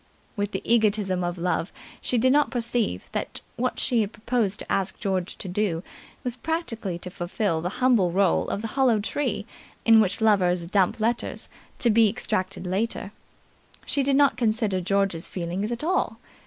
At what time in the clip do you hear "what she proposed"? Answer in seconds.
3.55-4.57